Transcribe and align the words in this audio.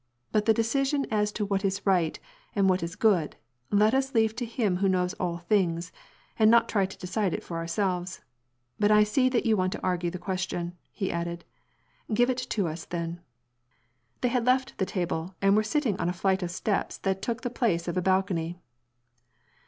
But 0.31 0.45
the 0.45 0.51
decision 0.55 1.05
as 1.11 1.31
to 1.33 1.45
what 1.45 1.63
is 1.63 1.85
right 1.85 2.19
and 2.55 2.67
what 2.67 2.81
is 2.81 2.95
good, 2.95 3.35
let 3.69 3.93
us 3.93 4.15
leave 4.15 4.35
to 4.37 4.45
Him 4.45 4.77
who 4.77 4.89
knows 4.89 5.13
all 5.19 5.37
things, 5.37 5.91
and 6.39 6.49
not 6.49 6.67
try 6.67 6.87
to 6.87 6.97
decide 6.97 7.35
it 7.35 7.43
for 7.43 7.57
ourselves. 7.57 8.19
But 8.79 8.89
I 8.89 9.03
see 9.03 9.29
that 9.29 9.45
you 9.45 9.55
want 9.55 9.73
to 9.73 9.83
argue 9.83 10.09
the 10.09 10.17
question." 10.17 10.75
He 10.91 11.11
added," 11.11 11.45
Give 12.15 12.31
it 12.31 12.37
to 12.37 12.67
us 12.67 12.85
then." 12.85 13.19
They 14.21 14.29
had 14.29 14.47
left 14.47 14.75
the 14.79 14.87
table 14.87 15.35
and 15.39 15.55
were 15.55 15.61
sitting 15.61 15.95
on 15.99 16.09
a 16.09 16.13
flight 16.13 16.41
of 16.41 16.49
steps 16.49 16.97
that 16.97 17.21
took 17.21 17.41
the 17.41 17.51
place 17.51 17.87
of 17.87 17.95
a 17.95 18.01
balcony. 18.01 18.57